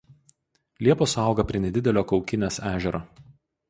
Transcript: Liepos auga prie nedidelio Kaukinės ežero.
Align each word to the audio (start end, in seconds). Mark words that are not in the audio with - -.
Liepos 0.87 1.13
auga 1.25 1.47
prie 1.53 1.63
nedidelio 1.69 2.07
Kaukinės 2.15 2.63
ežero. 2.75 3.09